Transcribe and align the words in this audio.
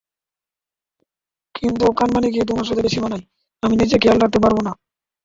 কিন্তু 1.55 1.85
কানমাণিকেই 1.91 2.47
তোমার 2.49 2.67
সাথে 2.69 2.81
বেশি 2.81 2.99
মানায়, 2.99 3.25
আমি 3.63 3.75
নিজের 3.75 4.01
খেয়াল 4.01 4.17
রাখতে 4.19 4.39
পারবো। 4.43 4.59